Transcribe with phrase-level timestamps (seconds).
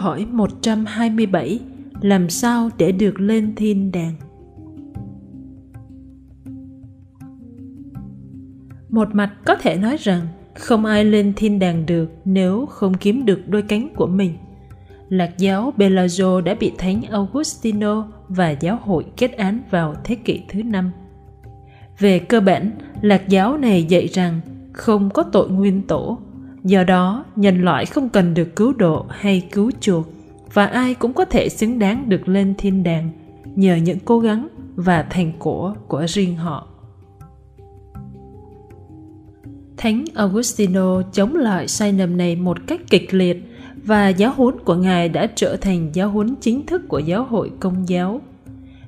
[0.00, 1.60] Hỏi 127
[2.00, 4.14] Làm sao để được lên thiên đàng?
[8.88, 13.24] Một mặt có thể nói rằng không ai lên thiên đàng được nếu không kiếm
[13.24, 14.32] được đôi cánh của mình.
[15.08, 20.42] Lạc giáo Bellagio đã bị Thánh Augustino và giáo hội kết án vào thế kỷ
[20.48, 20.90] thứ năm.
[21.98, 22.70] Về cơ bản,
[23.02, 24.40] lạc giáo này dạy rằng
[24.72, 26.18] không có tội nguyên tổ
[26.64, 30.06] do đó, nhân loại không cần được cứu độ hay cứu chuộc,
[30.52, 33.10] và ai cũng có thể xứng đáng được lên thiên đàng
[33.56, 36.66] nhờ những cố gắng và thành 果 của riêng họ.
[39.76, 43.44] Thánh augustino chống lại sai lầm này một cách kịch liệt,
[43.84, 47.52] và giáo huấn của ngài đã trở thành giáo huấn chính thức của giáo hội
[47.60, 48.20] công giáo.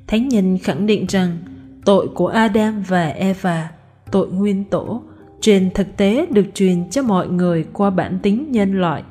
[0.07, 1.39] Thánh nhân khẳng định rằng
[1.85, 3.71] tội của adam và eva,
[4.11, 5.03] tội nguyên tổ
[5.43, 9.03] trên thực tế được truyền cho mọi người qua bản tính nhân loại.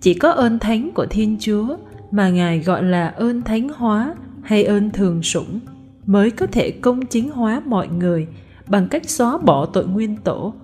[0.00, 1.76] Chỉ có ơn thánh của thiên chúa
[2.10, 5.60] mà ngài gọi là ơn thánh hóa hay ơn thường sủng
[6.06, 8.26] mới có thể công chính hóa mọi người
[8.66, 10.54] bằng cách xóa bỏ tội nguyên tổ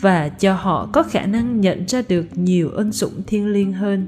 [0.00, 4.06] và cho họ có khả năng nhận ra được nhiều ơn sủng thiêng liêng hơn.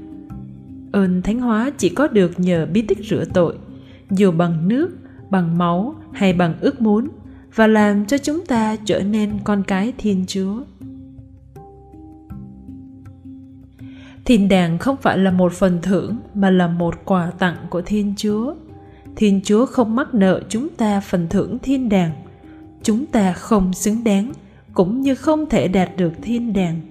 [0.91, 3.55] Ơn thánh hóa chỉ có được nhờ bí tích rửa tội,
[4.09, 4.89] dù bằng nước,
[5.29, 7.07] bằng máu hay bằng ước muốn
[7.55, 10.63] và làm cho chúng ta trở nên con cái thiên chúa.
[14.25, 18.13] Thiên đàng không phải là một phần thưởng, mà là một quà tặng của thiên
[18.17, 18.55] chúa.
[19.15, 22.11] Thiên chúa không mắc nợ chúng ta phần thưởng thiên đàng.
[22.83, 24.31] Chúng ta không xứng đáng,
[24.73, 26.81] cũng như không thể đạt được thiên đàng.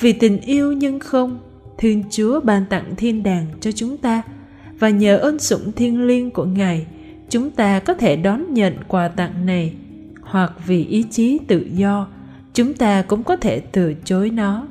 [0.00, 1.38] Vì tình yêu nhưng không,
[1.78, 4.22] thiên chúa ban tặng thiên đàng cho chúng ta,
[4.78, 6.86] và nhờ ơn sủng thiêng liêng của ngài,
[7.30, 9.74] chúng ta có thể đón nhận quà tặng này
[10.22, 12.06] hoặc vì ý chí tự do,
[12.54, 14.66] chúng ta cũng có thể từ chối nó.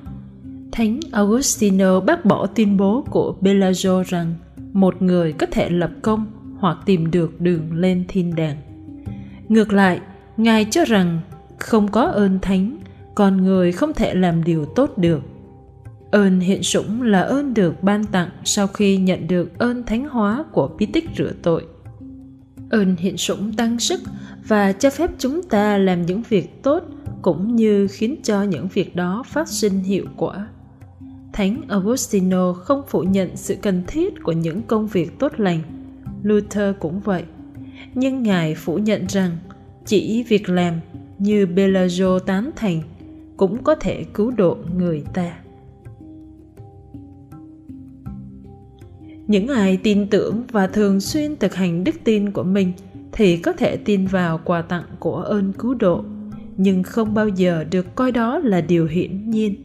[0.71, 4.33] Thánh augustino bác bỏ tuyên bố của bellagio rằng
[4.73, 6.25] một người có thể lập công
[6.59, 8.57] hoặc tìm được đường lên thiên đàng.
[9.49, 9.99] Ngược lại,
[10.37, 11.19] ngài cho rằng
[11.59, 12.77] không có ơn thánh
[13.15, 15.21] con người không thể làm điều tốt được.
[16.11, 20.43] Ơn hiện sủng là ơn được ban tặng sau khi nhận được ơn thánh hóa
[20.51, 21.65] của bí tích rửa tội.
[22.69, 24.01] Ơn hiện sủng tăng sức
[24.47, 26.83] và cho phép chúng ta làm những việc tốt
[27.21, 30.47] cũng như khiến cho những việc đó phát sinh hiệu quả.
[31.33, 35.61] Thánh augustino không phủ nhận sự cần thiết của những công việc tốt lành.
[36.23, 37.23] Luther cũng vậy.
[37.93, 39.37] Nhưng ngài phủ nhận rằng
[39.85, 40.73] chỉ việc làm
[41.19, 42.81] như bellagio tán thành
[43.37, 45.37] cũng có thể cứu độ người ta.
[49.27, 52.73] Những ai tin tưởng và thường xuyên thực hành đức tin của mình
[53.11, 56.03] thì có thể tin vào quà tặng của ơn cứu độ
[56.57, 59.55] nhưng không bao giờ được coi đó là điều hiển nhiên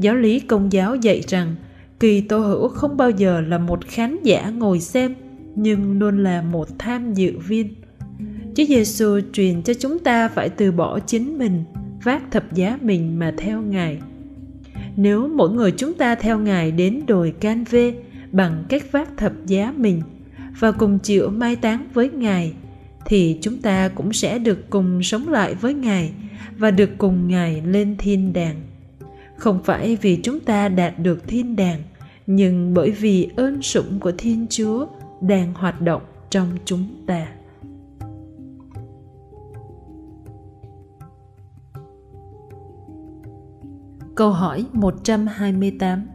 [0.00, 1.54] giáo lý công giáo dạy rằng
[2.00, 5.14] kỳ tô hữu không bao giờ là một khán giả ngồi xem
[5.54, 7.74] nhưng luôn là một tham dự viên
[8.56, 11.64] Chúa Giêsu truyền cho chúng ta phải từ bỏ chính mình,
[12.02, 13.98] vác thập giá mình mà theo Ngài.
[14.96, 17.94] Nếu mỗi người chúng ta theo Ngài đến đồi Can Vê
[18.32, 20.02] bằng cách vác thập giá mình
[20.58, 22.52] và cùng chịu mai táng với Ngài,
[23.06, 26.12] thì chúng ta cũng sẽ được cùng sống lại với Ngài
[26.58, 28.60] và được cùng Ngài lên thiên đàng.
[29.36, 31.82] Không phải vì chúng ta đạt được thiên đàng,
[32.26, 34.86] nhưng bởi vì ơn sủng của Thiên Chúa
[35.20, 37.26] đang hoạt động trong chúng ta.
[44.14, 46.06] Câu hỏi 128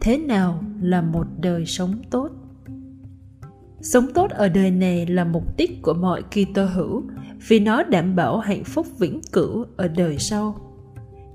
[0.00, 2.28] thế nào là một đời sống tốt
[3.82, 7.02] sống tốt ở đời này là mục đích của mọi Kitô hữu,
[7.48, 10.56] vì nó đảm bảo hạnh phúc vĩnh cửu ở đời sau.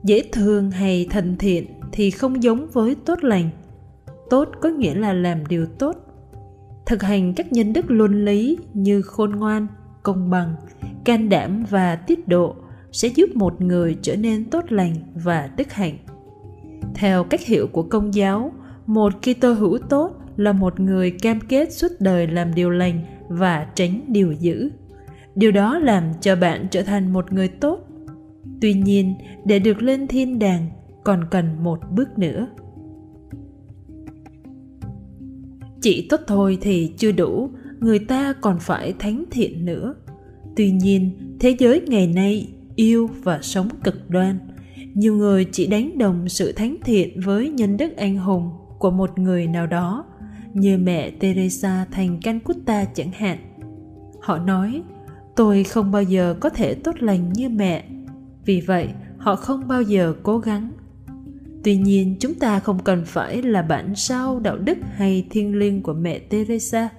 [0.03, 3.49] Dễ thương hay thân thiện thì không giống với tốt lành.
[4.29, 5.95] Tốt có nghĩa là làm điều tốt.
[6.85, 9.67] Thực hành các nhân đức luân lý như khôn ngoan,
[10.03, 10.55] công bằng,
[11.05, 12.55] can đảm và tiết độ
[12.91, 15.97] sẽ giúp một người trở nên tốt lành và đức hạnh.
[16.95, 18.51] Theo cách hiểu của công giáo,
[18.85, 23.67] một Kitô hữu tốt là một người cam kết suốt đời làm điều lành và
[23.75, 24.69] tránh điều dữ.
[25.35, 27.87] Điều đó làm cho bạn trở thành một người tốt.
[28.61, 30.67] Tuy nhiên, để được lên thiên đàng,
[31.03, 32.47] còn cần một bước nữa.
[35.81, 37.49] Chỉ tốt thôi thì chưa đủ,
[37.79, 39.95] người ta còn phải thánh thiện nữa.
[40.55, 44.39] Tuy nhiên, thế giới ngày nay yêu và sống cực đoan.
[44.93, 48.49] Nhiều người chỉ đánh đồng sự thánh thiện với nhân đức anh hùng
[48.79, 50.05] của một người nào đó
[50.53, 53.37] như mẹ teresa thành calcutta chẳng hạn.
[54.21, 54.81] Họ nói,
[55.35, 57.83] tôi không bao giờ có thể tốt lành như mẹ,
[58.45, 60.71] vì vậy họ không bao giờ cố gắng.
[61.63, 65.81] Tuy nhiên, chúng ta không cần phải là bản sao đạo đức hay thiêng liêng
[65.81, 66.89] của mẹ teresa.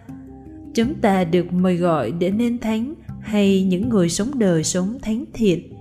[0.75, 5.25] Chúng ta được mời gọi để nên thánh hay những người sống đời sống thánh
[5.35, 5.73] thiện.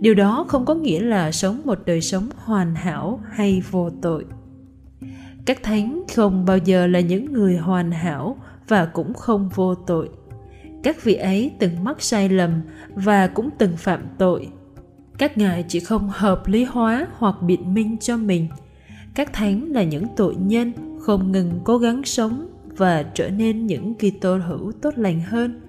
[0.00, 4.24] Điều đó không có nghĩa là sống một đời sống hoàn hảo hay vô tội
[5.46, 8.36] các thánh không bao giờ là những người hoàn hảo
[8.68, 10.08] và cũng không vô tội.
[10.82, 12.62] Các vị ấy từng mắc sai lầm
[12.94, 14.48] và cũng từng phạm tội.
[15.18, 18.48] Các ngài chỉ không hợp lý hóa hoặc biện minh cho mình.
[19.14, 23.94] Các thánh là những tội nhân không ngừng cố gắng sống và trở nên những
[23.94, 25.60] Kitô hữu tốt lành hơn.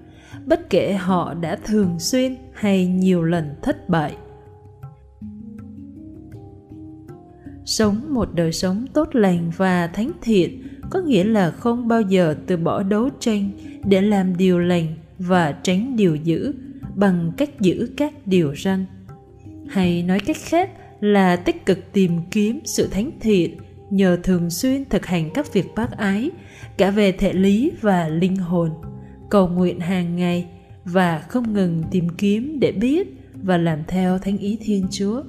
[0.46, 4.16] Bất kể họ đã thường xuyên hay nhiều lần thất bại.
[7.68, 12.36] Sống một đời sống tốt lành và thánh thiện có nghĩa là không bao giờ
[12.46, 13.50] từ bỏ đấu tranh
[13.84, 14.86] để làm điều lành
[15.18, 16.54] và tránh điều dữ
[16.94, 18.86] bằng cách giữ các điều răn.
[19.68, 20.70] Hay nói cách khác
[21.00, 23.56] là tích cực tìm kiếm sự thánh thiện
[23.90, 26.30] nhờ thường xuyên thực hành các việc bác ái,
[26.78, 28.70] cả về thể lý và linh hồn,
[29.30, 30.46] cầu nguyện hàng ngày
[30.84, 33.08] và không ngừng tìm kiếm để biết
[33.42, 35.22] và làm theo thánh ý thiên chúa.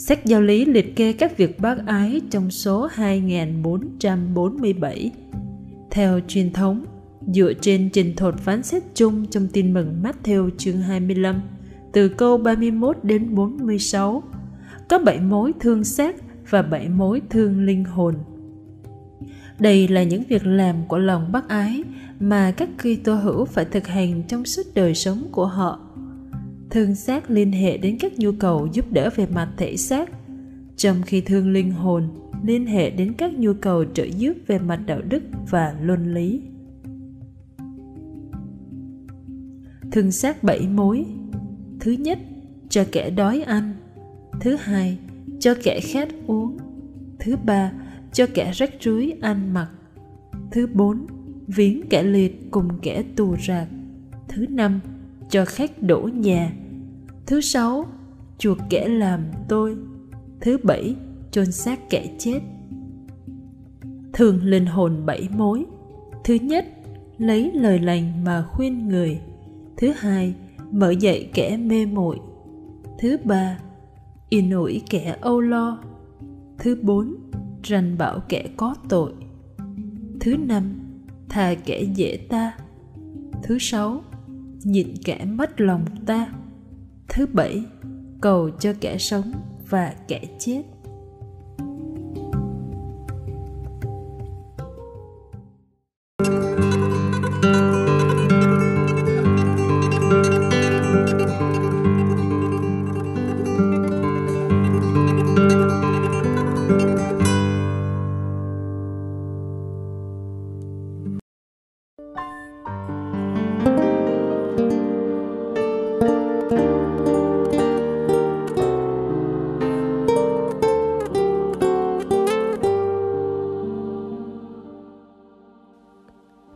[0.00, 5.10] Sách giáo lý liệt kê các việc bác ái trong số 2447.
[5.90, 6.84] Theo truyền thống,
[7.34, 11.40] dựa trên trình thuật phán xét chung trong tin mừng Matthew chương 25,
[11.92, 14.22] từ câu 31 đến 46,
[14.88, 16.16] có bảy mối thương xác
[16.50, 18.14] và bảy mối thương linh hồn.
[19.58, 21.84] Đây là những việc làm của lòng bác ái
[22.20, 25.87] mà các Kitô hữu phải thực hành trong suốt đời sống của họ
[26.70, 30.10] thương xác liên hệ đến các nhu cầu giúp đỡ về mặt thể xác.
[30.76, 32.08] Trong khi thương linh hồn,
[32.44, 36.40] liên hệ đến các nhu cầu trợ giúp về mặt đạo đức và luân lý.
[39.92, 41.06] Thương xác bảy mối.
[41.80, 42.18] Thứ nhất,
[42.68, 43.74] cho kẻ đói ăn.
[44.40, 44.98] Thứ hai,
[45.38, 46.58] cho kẻ khát uống.
[47.18, 47.72] Thứ ba,
[48.12, 49.68] cho kẻ rách rưới ăn mặc.
[50.50, 51.06] Thứ bốn,
[51.46, 53.68] viếng kẻ liệt cùng kẻ tù rạc.
[54.28, 54.80] Thứ năm
[55.30, 56.52] cho khách đổ nhà.
[57.26, 57.86] Thứ sáu
[58.38, 59.76] chuộc kẻ làm tôi.
[60.40, 60.96] Thứ bảy,
[61.30, 62.40] chôn xác kẻ chết.
[64.12, 65.64] Thường linh hồn bảy mối.
[66.24, 66.66] Thứ nhất,
[67.18, 69.20] lấy lời lành mà khuyên người.
[69.76, 70.34] Thứ hai,
[70.70, 72.18] mở dậy kẻ mê muội.
[72.98, 73.58] Thứ ba,
[74.28, 75.78] yên ủi kẻ âu lo.
[76.58, 77.14] Thứ bốn,
[77.62, 79.12] rành bảo kẻ có tội.
[80.20, 80.80] Thứ năm
[81.28, 82.52] tha kẻ dễ ta.
[83.42, 84.02] Thứ sáu
[84.64, 86.28] nhịn kẻ mất lòng ta.
[87.08, 87.64] Thứ bảy
[88.20, 89.32] cầu cho kẻ sống
[89.68, 90.62] và kẻ chết.